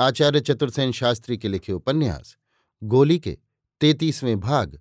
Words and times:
आचार्य 0.00 0.40
चतुर्सेन 0.40 0.92
शास्त्री 0.92 1.38
के 1.38 1.48
लिखे 1.48 1.72
उपन्यास, 1.72 2.36
गोली 2.82 3.18
के 3.18 3.38
तैतीसवें 3.80 4.40
भाग, 4.40 4.80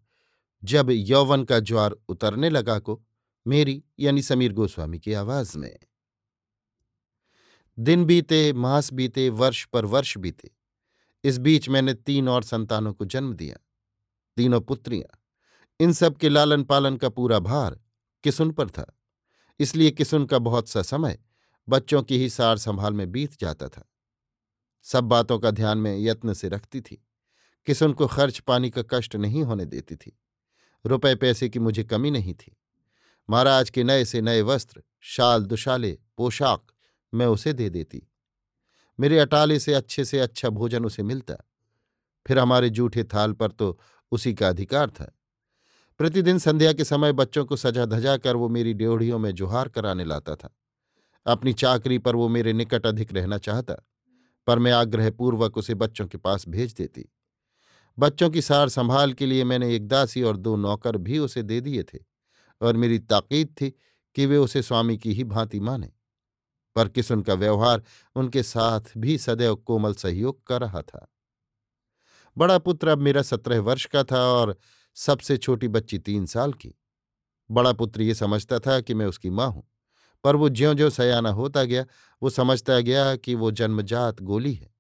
जब 0.64 0.88
यौवन 0.92 1.44
का 1.44 1.60
ज्वार 1.60 1.92
उतरने 1.92 2.50
लगा 2.50 2.80
को, 2.80 3.04
मेरी 3.48 3.84
यानी 4.00 4.22
समीर 4.22 4.54
गोस्वामी 4.54 5.00
की 5.00 5.14
आवाज़ 5.14 5.58
में। 5.58 5.80
दिन 7.80 8.06
बीते, 8.06 8.54
मास 8.54 8.94
बीते, 8.94 9.30
वर्ष 9.30 9.66
पर 9.66 9.86
वर्ष 9.86 10.18
बीते। 10.18 10.52
इस 11.24 11.38
बीच 11.38 11.70
मैंने 11.70 11.94
तीन 11.94 12.30
और 12.30 12.44
संतानों 12.44 12.94
को 12.94 13.06
जन्म 13.06 13.34
दिया, 13.34 13.58
तीनों 14.38 14.62
पुत्रियाँ। 14.62 15.20
इन 15.80 15.94
सब 15.94 16.18
के 16.18 16.30
लालन 16.30 16.64
पालन 16.64 16.98
का 16.98 17.10
पूरा 17.10 17.40
भार 17.40 17.80
किसुन 18.24 18.52
पर 18.52 18.70
था? 18.70 19.00
इसलिए 19.60 19.92
किसुन 19.92 20.26
का 20.26 20.40
बहुत 20.40 20.70
सा 20.70 20.82
समय 20.82 21.20
बच्चों 21.70 22.04
की 22.04 22.18
ही 22.18 22.30
सार 22.30 22.58
संभाल 22.58 22.94
में 22.94 23.12
बीत 23.12 23.40
जाता 23.40 23.68
था। 23.68 23.90
सब 24.82 25.04
बातों 25.04 25.40
का 25.40 25.52
ध्यान 25.52 25.78
में 25.78 25.98
यत्न 26.00 26.34
से 26.34 26.50
रखती 26.50 26.82
थी। 26.82 27.06
किसुन 27.66 27.94
को 27.94 28.08
खर्च 28.08 28.40
पानी 28.40 28.70
का 28.70 28.84
कष्ट 28.90 29.16
नहीं 29.16 29.44
होने 29.44 29.66
देती 29.66 29.96
थी। 29.96 30.20
रुपए 30.86 31.16
पैसे 31.16 31.50
की 31.50 31.60
मुझे 31.60 31.84
कमी 31.84 32.12
नहीं 32.12 32.34
थी। 32.34 32.58
महाराज 33.30 33.70
के 33.70 33.84
नए 33.84 34.06
से 34.06 34.22
नए 34.22 34.42
वस्त्र, 34.42 34.84
शाल 35.00 35.46
दुशाले, 35.46 36.00
पोशाक 36.18 36.68
मैं 37.14 37.26
उसे 37.26 37.54
दे 37.54 37.70
देती। 37.70 38.08
मेरे 39.00 39.20
अटाले 39.20 39.60
से 39.60 39.74
अच्छे 39.74 40.06
से 40.06 40.20
अच्छा 40.20 40.50
भोजन 40.50 40.86
उसे 40.86 41.04
मिलता। 41.04 41.36
फिर 42.28 42.40
हमारे 42.40 42.70
जूठे 42.70 43.04
थाल 43.04 43.34
पर 43.34 43.52
तो 43.52 43.80
उसी 44.12 44.34
का 44.34 44.50
अधिकार 44.50 44.90
था। 44.90 45.20
प्रतिदिन 45.98 46.40
संध्या 46.40 46.74
के 46.74 46.84
समय 46.84 47.12
बच्चों 47.12 47.46
को 47.46 47.56
सजा 47.56 47.86
धजा 47.86 48.18
कर 48.18 48.36
वो 48.36 48.50
मेरी 48.50 48.74
ड्योढ़ियों 48.74 49.20
में 49.20 49.32
जुहार 49.32 49.70
कराने 49.70 50.06
लाता 50.06 50.36
था। 50.36 50.58
अपनी 51.26 51.54
चाकरी 51.54 51.98
पर 51.98 52.16
वो 52.16 52.30
मेरे 52.30 52.54
निकट 52.54 52.86
अधिक 52.86 53.14
रहना 53.14 53.38
चाहता। 53.38 53.89
पर 54.50 54.60
मैं 54.60 54.72
आग्रहपूर्वक 54.72 55.58
उसे 55.58 55.74
बच्चों 55.74 56.08
के 56.08 56.18
पास 56.18 56.48
भेज 56.50 56.74
देती। 56.74 57.10
बच्चों 58.00 58.30
की 58.30 58.42
सार 58.42 58.70
संभाल 58.70 59.14
के 59.14 59.26
लिए 59.26 59.44
मैंने 59.44 59.76
एक 59.76 59.88
दासी 59.88 60.22
और 60.24 60.38
दो 60.38 60.56
नौकर 60.56 60.98
भी 60.98 61.20
उसे 61.20 61.44
दे 61.44 61.62
दिए 61.62 61.84
थे, 61.84 62.00
और 62.62 62.78
मेरी 62.78 63.00
ताकीद 63.00 63.48
थी 63.62 63.70
कि 64.16 64.26
वे 64.26 64.38
उसे 64.38 64.62
स्वामी 64.62 64.98
की 64.98 65.14
ही 65.14 65.24
भांति 65.24 65.60
माने। 65.60 65.92
पर 66.76 66.88
किस 66.88 67.12
उनका 67.12 67.34
व्यवहार 67.34 67.84
उनके 68.16 68.44
साथ 68.44 68.82
भी 68.98 69.18
सदैव 69.18 69.56
कोमल 69.56 69.94
सहयोग 69.94 70.48
कर 70.48 70.62
रहा 70.62 70.82
था। 70.82 71.08
बड़ा 72.38 72.58
पुत्र 72.58 72.88
अब 72.88 72.98
मेरा 72.98 73.22
सत्रह 73.22 73.60
वर्ष 73.60 73.86
का 73.86 74.04
था 74.04 74.22
और 74.22 74.58
सबसे 74.96 75.38
छोटी 75.38 75.68
बच्ची 75.68 76.00
तीन 76.00 76.26
साल 76.26 76.54
की। 76.54 76.76
बड़ा 77.52 77.74
पुत्र 77.74 78.02
ये 78.02 78.14
समझता 78.14 78.60
था 78.60 78.82
कि 78.82 78.94
मैं 78.94 79.06
उसकी 79.06 79.30
माँ 79.30 79.48
हूँ। 79.48 79.68
पर 80.24 80.36
वो 80.36 80.50
ज्यो 80.50 80.74
ज्यो 80.74 80.90
सयाना 80.90 81.30
होता 81.30 81.64
गया, 81.64 81.86
वो 82.24 82.30
समझता 82.30 82.80
गया 82.80 83.16
कि 83.16 83.36
वो 83.36 83.52
जन्मजात 83.52 84.22
गोली 84.22 84.54
है। 84.54 84.74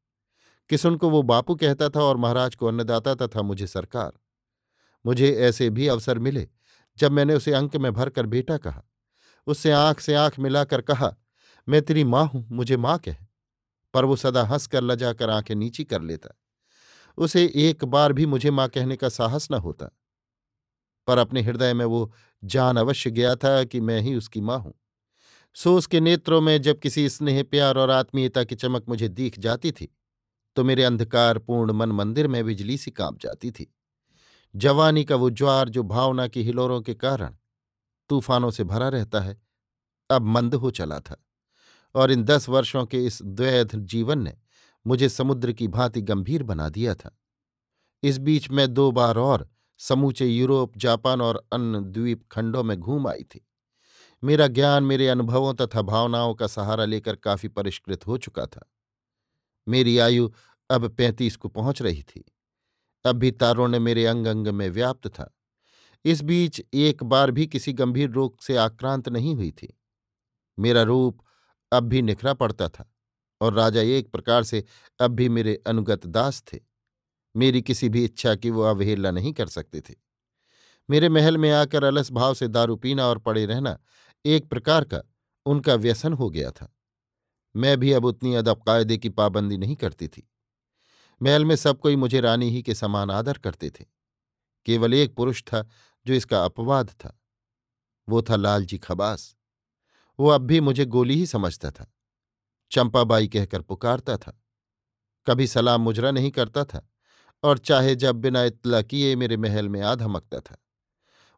किसुन 0.69 0.95
को 0.95 1.09
वो 1.09 1.21
बापू 1.21 1.55
कहता 1.55 1.89
था 1.89 2.01
और 2.01 2.17
महाराज 2.17 2.55
को 2.55 2.67
अन्नदाता 2.67 3.15
तथा 3.15 3.41
मुझे 3.41 3.67
सरकार। 3.67 4.11
मुझे 5.05 5.31
ऐसे 5.31 5.69
भी 5.69 5.87
अवसर 5.87 6.19
मिले, 6.19 6.47
जब 6.97 7.11
मैंने 7.11 7.33
उसे 7.33 7.53
अंक 7.53 7.75
में 7.75 7.93
भरकर 7.93 8.25
बेटा 8.25 8.57
कहा। 8.57 8.83
उससे 9.47 9.71
आँख 9.71 9.99
से 9.99 10.13
आँख 10.13 10.39
मिलाकर 10.39 10.81
कहा, 10.81 11.15
मैं 11.69 11.81
तेरी 11.81 12.03
माँ 12.03 12.25
हूँ, 12.25 12.47
मुझे 12.51 12.77
माँ 12.77 12.97
कह। 12.97 13.15
पर 13.93 14.05
वो 14.05 14.15
सदा 14.15 14.43
हंसकर 14.43 14.81
लजाकर 14.81 15.29
आँखें 15.29 15.55
नीची 15.55 15.83
कर 15.83 16.01
लेता। 16.01 16.29
उसे 17.17 17.51
एक 17.55 17.85
बार 17.85 18.13
भी 18.13 18.25
मुझे 18.25 18.51
माँ 18.51 18.69
कहने 18.69 18.95
का 18.95 19.09
साहस 19.09 19.47
न 19.51 19.53
होता। 19.53 19.89
पर 21.07 21.17
अपने 21.17 21.41
हृदय 21.41 21.73
में 21.73 21.85
वो 21.85 22.13
जान 22.43 22.77
अवश्य 22.77 23.11
गया 23.11 23.35
था 23.35 23.63
कि 23.63 23.79
मैं 23.79 24.01
ही 24.01 24.15
उसकी 24.15 24.41
माँ 24.41 24.59
हूँ। 24.59 24.73
सो 25.55 25.75
उसके 25.77 25.99
नेत्रों 25.99 26.41
में 26.41 26.61
जब 26.61 26.79
किसी 26.79 27.09
स्नेह, 27.09 27.41
प्यार 27.43 27.77
और 27.77 27.89
आत्मीयता 27.89 28.43
की 28.43 28.55
चमक 28.55 28.85
मुझे 28.89 29.07
दीख 29.09 29.39
जाती 29.39 29.71
थी 29.71 29.95
तो 30.55 30.63
मेरे 30.63 30.83
अंधकारपूर्ण 30.83 31.73
मन 31.73 31.91
मंदिर 31.91 32.27
में 32.27 32.43
बिजली 32.45 32.77
सी 32.77 32.91
काँप 32.91 33.19
जाती 33.19 33.51
थी। 33.51 33.73
जवानी 34.55 35.03
का 35.05 35.15
वो 35.15 35.29
ज्वार 35.29 35.69
जो 35.69 35.83
भावना 35.83 36.27
की 36.27 36.43
हिलोरों 36.43 36.81
के 36.81 36.93
कारण 36.93 37.35
तूफानों 38.09 38.51
से 38.51 38.63
भरा 38.63 38.87
रहता 38.89 39.19
है, 39.19 39.37
अब 40.09 40.21
मंद 40.21 40.55
हो 40.55 40.71
चला 40.71 40.99
था 40.99 41.23
और 41.95 42.11
इन 42.11 42.23
दस 42.23 42.49
वर्षों 42.49 42.85
के 42.85 43.05
इस 43.05 43.21
द्वैध 43.23 43.75
जीवन 43.75 44.19
ने 44.19 44.33
मुझे 44.87 45.09
समुद्र 45.09 45.51
की 45.51 45.67
भांति 45.67 46.01
गंभीर 46.01 46.43
बना 46.43 46.69
दिया 46.69 46.95
था। 46.95 47.17
इस 48.03 48.17
बीच 48.17 48.49
में 48.49 48.67
दो 48.73 48.91
बार 48.91 49.17
और 49.17 49.47
समूचे 49.79 50.25
यूरोप, 50.25 50.77
जापान 50.77 51.21
और 51.21 51.43
अन्य 51.53 51.81
द्वीप 51.81 52.23
खंडों 52.31 52.63
में 52.63 52.77
घूम 52.77 53.07
आई 53.07 53.23
थी। 53.23 53.45
मेरा 54.23 54.47
ज्ञान, 54.47 54.83
मेरे 54.83 55.07
अनुभवों 55.07 55.53
तथा 55.53 55.81
भावनाओं 55.81 56.35
का 56.35 56.47
सहारा 56.47 56.85
लेकर 56.85 57.15
काफ़ी 57.15 57.49
परिष्कृत 57.49 58.07
हो 58.07 58.17
चुका 58.17 58.45
था। 58.45 58.71
मेरी 59.67 59.97
आयु 59.97 60.29
अब 60.69 60.95
पैंतीस 60.95 61.35
को 61.35 61.47
पहुँच 61.47 61.81
रही 61.81 62.03
थी। 62.03 62.35
अब 63.05 63.15
भी 63.15 63.31
तारुण्य 63.31 63.79
मेरे 63.79 64.05
अंग 64.05 64.27
अंग 64.27 64.47
में 64.47 64.69
व्याप्त 64.69 65.07
था। 65.07 65.37
इस 66.05 66.21
बीच 66.21 66.61
एक 66.73 67.03
बार 67.03 67.31
भी 67.31 67.47
किसी 67.47 67.73
गंभीर 67.73 68.09
रोग 68.09 68.41
से 68.41 68.57
आक्रांत 68.57 69.09
नहीं 69.09 69.35
हुई 69.35 69.51
थी। 69.51 69.79
मेरा 70.59 70.81
रूप 70.81 71.21
अब 71.71 71.83
भी 71.83 72.01
निखरा 72.01 72.33
पड़ता 72.33 72.69
था 72.69 72.93
और 73.41 73.53
राजा 73.53 73.81
एक 73.81 74.11
प्रकार 74.11 74.43
से 74.43 74.65
अब 74.99 75.11
भी 75.11 75.29
मेरे 75.29 75.63
अनुगत 75.67 76.05
दास 76.07 76.43
थे। 76.53 76.59
मेरी 77.35 77.61
किसी 77.61 77.89
भी 77.89 78.05
इच्छा 78.05 78.35
की 78.35 78.49
वो 78.49 78.61
अवहेलना 78.61 79.11
नहीं 79.11 79.33
कर 79.33 79.47
सकते 79.47 79.81
थे। 79.81 79.95
मेरे 80.89 81.09
महल 81.09 81.37
में 81.37 81.51
आकर 81.51 81.83
अलस 81.83 82.11
भाव 82.11 82.33
से 82.33 82.47
दारू 82.47 82.75
पीना 82.75 83.05
और 83.05 83.19
पड़े 83.19 83.45
रहना 83.45 83.79
एक 84.25 84.49
प्रकार 84.49 84.83
का 84.83 85.01
उनका 85.45 85.75
व्यसन 85.75 86.13
हो 86.13 86.29
गया 86.29 86.51
था। 86.51 86.75
मैं 87.55 87.77
भी 87.77 87.91
अब 87.91 88.05
उतनी 88.05 88.35
अदब 88.35 88.63
कायदे 88.63 88.97
की 88.97 89.09
पाबंदी 89.09 89.57
नहीं 89.57 89.75
करती 89.75 90.07
थी। 90.07 90.29
महल 91.21 91.45
में 91.45 91.55
सब 91.55 91.79
कोई 91.79 91.95
मुझे 91.95 92.21
रानी 92.21 92.49
ही 92.49 92.63
के 92.63 92.75
समान 92.75 93.11
आदर 93.11 93.37
करते 93.37 93.69
थे। 93.69 93.85
केवल 94.65 94.93
एक 94.93 95.15
पुरुष 95.15 95.43
था 95.43 95.67
जो 96.05 96.13
इसका 96.13 96.45
अपवाद 96.45 96.89
था। 96.89 97.21
वो 98.09 98.21
था 98.21 98.35
लालजी 98.35 98.77
खबास। 98.77 99.35
वो 100.19 100.29
अब 100.29 100.41
भी 100.41 100.59
मुझे 100.59 100.85
गोली 100.85 101.15
ही 101.15 101.25
समझता 101.25 101.71
था। 101.71 101.93
चंपाबाई 102.71 103.27
कहकर 103.27 103.61
पुकारता 103.61 104.17
था। 104.17 104.43
कभी 105.27 105.47
सलाम 105.47 105.81
मुजरा 105.81 106.11
नहीं 106.11 106.31
करता 106.31 106.63
था 106.63 106.89
और 107.43 107.57
चाहे 107.57 107.95
जब 107.95 108.15
बिना 108.15 108.43
इतला 108.43 108.81
किए 108.81 109.15
मेरे 109.15 109.37
महल 109.37 109.69
में 109.69 109.81
आ 109.81 109.95
धमकता 109.95 110.39
था। 110.39 110.57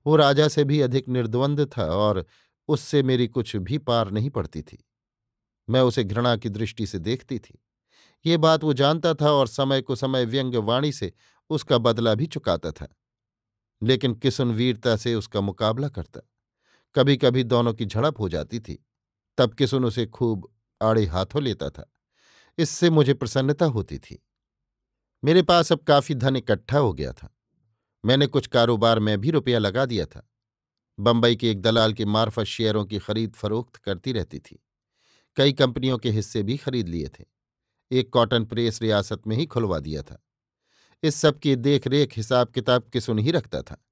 वो 0.06 0.16
राजा 0.16 0.48
से 0.48 0.64
भी 0.64 0.82
अधिक 0.82 1.10
निर्द्वंद 1.10 1.72
था 1.78 1.86
और 1.86 2.26
उससे 2.68 3.04
मेरी 3.04 3.28
कुछ 3.28 3.56
भी 3.56 3.78
पार 3.78 4.12
नहीं 4.12 4.30
पड़ती 4.30 4.62
थी। 4.62 4.86
मैं 5.70 5.82
उसे 5.82 6.04
घृणा 6.04 6.36
की 6.36 6.50
दृष्टि 6.50 6.88
से 6.88 7.00
देखती 7.00 7.40
थी। 7.40 7.64
ये 8.26 8.38
बात 8.38 8.64
वो 8.64 8.74
जानता 8.74 9.14
था 9.14 9.32
और 9.32 9.48
समय 9.48 9.82
को 9.82 9.96
समय 9.96 10.26
व्यंग्य 10.26 10.58
वाणी 10.58 10.92
से 10.92 11.14
उसका 11.50 11.78
बदला 11.78 12.16
भी 12.16 12.26
चुकाता 12.26 12.72
था। 12.72 12.88
लेकिन 13.84 14.16
किसुन 14.16 14.52
वीरता 14.52 14.96
से 14.96 15.16
उसका 15.16 15.42
मुकाबला 15.42 15.90
करता। 15.90 16.22
कभी 16.96 17.18
कभी 17.18 17.44
दोनों 17.44 17.74
की 17.74 17.86
झड़प 17.86 18.20
हो 18.20 18.30
जाती 18.30 18.60
थी। 18.60 18.86
तब 19.38 19.54
किसुन 19.54 19.86
उसे 19.86 20.06
खूब 20.06 20.54
आड़े 20.82 21.06
हाथों 21.06 21.44
लेता 21.44 21.70
था। 21.70 21.94
इससे 22.58 22.90
मुझे 22.90 23.14
प्रसन्नता 23.14 23.66
होती 23.66 24.00
थी। 24.00 24.26
मेरे 25.24 25.42
पास 25.42 25.72
अब 25.72 25.80
काफ़ी 25.80 26.16
धन 26.16 26.36
इकट्ठा 26.36 26.78
हो 26.78 26.94
गया 26.94 27.14
था। 27.14 27.36
मैंने 28.06 28.28
कुछ 28.28 28.48
कारोबार 28.48 29.00
में 29.00 29.22
भी 29.22 29.32
रुपया 29.32 29.60
लगा 29.60 29.86
दिया 29.86 30.06
था। 30.06 30.31
बंबई 31.02 31.36
के 31.36 31.52
एक 31.52 31.62
दलाल 31.62 31.94
के 31.94 32.06
मार्फत 32.06 32.44
शेयरों 32.44 32.86
की 32.86 33.00
खरीद 33.00 33.34
फरोख्त 33.34 33.76
करती 33.76 34.12
रहती 34.12 34.40
थी। 34.40 34.64
कई 35.36 35.54
कंपनियों 35.54 35.98
के 35.98 36.12
हिस्से 36.12 36.44
भी 36.44 36.58
खरीद 36.58 36.90
लिए 36.90 37.08
थे। 37.08 37.26
एक 37.92 38.14
कॉटन 38.14 38.46
प्रेस 38.46 38.82
रियासत 38.82 39.22
में 39.28 39.36
ही 39.36 39.46
खुलवा 39.46 39.80
दिया 39.80 40.02
था। 40.02 40.24
इस 41.04 41.16
सब 41.16 41.40
की 41.40 41.56
देख 41.56 41.88
रेख 41.88 42.18
हिसाब 42.18 42.48
किताब 42.48 42.84
किसुन 42.94 43.20
ही 43.20 43.32
रखता 43.32 43.62
था? 43.62 43.86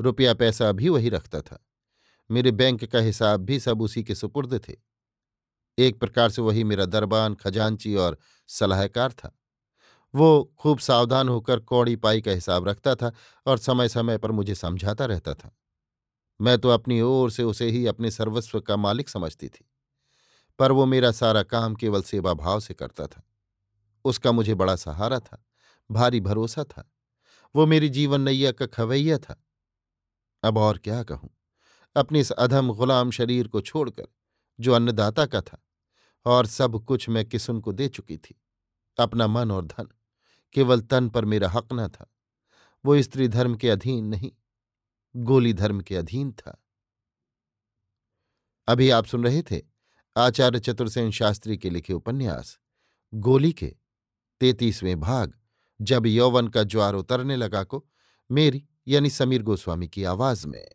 रुपया 0.00 0.34
पैसा 0.34 0.72
भी 0.72 0.88
वही 0.88 1.08
रखता 1.08 1.40
था। 1.40 1.66
मेरे 2.30 2.50
बैंक 2.50 2.84
का 2.84 2.98
हिसाब 2.98 3.40
भी 3.40 3.60
सब 3.60 3.82
उसी 3.82 4.04
के 4.04 4.14
सुपुर्द 4.14 4.60
थे। 4.68 4.76
एक 5.78 6.00
प्रकार 6.00 6.30
से 6.30 6.42
वही 6.42 6.64
मेरा 6.64 6.84
दरबान, 6.84 7.34
खजांची 7.34 7.94
और 7.94 8.18
सलाहकार 8.48 9.12
था। 9.12 9.38
वो 10.14 10.54
खूब 10.58 10.78
सावधान 10.78 11.28
होकर 11.28 11.60
कौड़ी 11.60 11.96
पाई 11.96 12.20
का 12.20 12.30
हिसाब 12.30 12.68
रखता 12.68 12.94
था 12.94 13.12
और 13.46 13.58
समय 13.58 13.88
समय 13.88 14.18
पर 14.18 14.30
मुझे 14.30 14.54
समझाता 14.54 15.04
रहता 15.04 15.34
था। 15.34 15.56
मैं 16.40 16.58
तो 16.58 16.68
अपनी 16.68 17.00
ओर 17.00 17.30
से 17.30 17.42
उसे 17.42 17.68
ही 17.70 17.86
अपने 17.86 18.10
सर्वस्व 18.10 18.60
का 18.60 18.76
मालिक 18.76 19.08
समझती 19.08 19.48
थी, 19.48 19.70
पर 20.58 20.72
वो 20.72 20.86
मेरा 20.86 21.10
सारा 21.12 21.42
काम 21.42 21.74
केवल 21.74 22.02
सेवा 22.02 22.34
भाव 22.34 22.60
से 22.60 22.74
करता 22.74 23.06
था। 23.06 23.22
उसका 24.04 24.32
मुझे 24.32 24.54
बड़ा 24.54 24.76
सहारा 24.76 25.18
था, 25.18 25.44
भारी 25.90 26.20
भरोसा 26.20 26.64
था। 26.64 26.90
वो 27.54 27.66
मेरी 27.66 27.88
जीवन 27.88 28.20
नैया 28.20 28.52
का 28.52 28.66
खवैया 28.66 29.18
था। 29.18 29.44
अब 30.42 30.58
और 30.58 30.78
क्या 30.78 31.02
कहूँ? 31.02 31.30
अपने 31.96 32.20
इस 32.20 32.30
अधम 32.32 32.72
गुलाम 32.72 33.10
शरीर 33.10 33.48
को 33.48 33.60
छोड़कर, 33.60 34.06
जो 34.60 34.72
अन्नदाता 34.72 35.26
का 35.26 35.40
था, 35.40 35.62
और 36.26 36.46
सब 36.46 36.84
कुछ 36.84 37.08
मैं 37.08 37.24
किसुन 37.24 37.60
को 37.60 37.72
दे 37.72 37.88
चुकी 37.88 38.16
थी, 38.16 38.40
अपना 38.98 39.26
मन 39.26 39.50
और 39.50 39.64
धन, 39.64 39.88
केवल 40.54 40.80
तन 40.80 41.08
पर 41.08 41.24
मेरा 41.24 41.48
हक 41.48 41.68
न 41.72 41.88
था। 41.88 42.10
वो 42.84 43.02
स्त्री 43.02 43.28
धर्म 43.28 43.54
के 43.54 43.70
अधीन 43.70 44.04
नहीं 44.04 44.30
गोली 45.16 45.52
धर्म 45.52 45.80
के 45.80 45.96
अधीन 45.96 46.32
था। 46.32 46.64
अभी 48.68 48.90
आप 48.90 49.06
सुन 49.06 49.24
रहे 49.24 49.42
थे 49.42 49.62
आचार्य 50.16 50.60
चतुर्सेन 50.60 51.10
शास्त्री 51.10 51.58
के 51.58 51.70
लिखे 51.70 51.92
उपन्यास, 51.92 52.58
गोली 53.14 53.52
के 53.52 53.76
तैतीसवें 54.40 55.00
भाग, 55.00 55.38
जब 55.80 56.06
यौवन 56.06 56.48
का 56.48 56.62
ज्वार 56.62 56.94
उतरने 56.94 57.36
लगा 57.36 57.64
को 57.64 57.86
मेरी 58.30 58.66
यानी 58.88 59.10
समीर 59.10 59.42
गोस्वामी 59.42 59.88
की 59.88 60.04
आवाज़ 60.04 60.46
में। 60.46 60.68